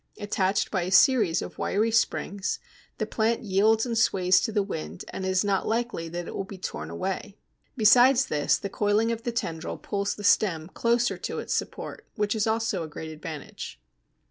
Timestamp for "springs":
1.91-2.57